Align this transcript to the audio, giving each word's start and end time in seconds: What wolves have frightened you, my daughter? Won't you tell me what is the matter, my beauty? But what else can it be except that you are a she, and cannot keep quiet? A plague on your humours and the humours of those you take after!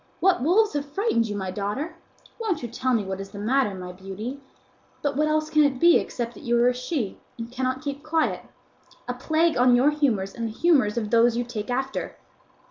What 0.19 0.41
wolves 0.41 0.73
have 0.73 0.85
frightened 0.87 1.27
you, 1.27 1.35
my 1.35 1.51
daughter? 1.51 1.95
Won't 2.39 2.63
you 2.63 2.67
tell 2.67 2.91
me 2.95 3.03
what 3.03 3.21
is 3.21 3.29
the 3.29 3.37
matter, 3.37 3.75
my 3.75 3.91
beauty? 3.91 4.41
But 5.03 5.15
what 5.15 5.27
else 5.27 5.51
can 5.51 5.63
it 5.63 5.79
be 5.79 5.97
except 5.99 6.33
that 6.33 6.41
you 6.41 6.57
are 6.59 6.69
a 6.69 6.73
she, 6.73 7.19
and 7.37 7.51
cannot 7.51 7.83
keep 7.83 8.01
quiet? 8.01 8.41
A 9.07 9.13
plague 9.13 9.57
on 9.59 9.75
your 9.75 9.91
humours 9.91 10.33
and 10.33 10.47
the 10.47 10.53
humours 10.57 10.97
of 10.97 11.11
those 11.11 11.37
you 11.37 11.43
take 11.43 11.69
after! 11.69 12.17